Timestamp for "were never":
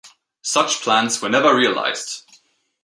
1.21-1.55